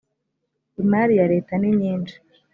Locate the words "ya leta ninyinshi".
1.19-2.15